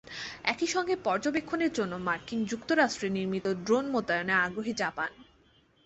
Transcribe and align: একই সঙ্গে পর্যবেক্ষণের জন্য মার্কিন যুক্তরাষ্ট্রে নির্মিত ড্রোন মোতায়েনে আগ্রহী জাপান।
একই 0.43 0.67
সঙ্গে 0.67 0.95
পর্যবেক্ষণের 1.03 1.71
জন্য 1.73 1.93
মার্কিন 1.99 2.39
যুক্তরাষ্ট্রে 2.45 3.07
নির্মিত 3.09 3.45
ড্রোন 3.65 3.85
মোতায়েনে 3.91 4.33
আগ্রহী 4.37 4.73
জাপান। 4.73 5.11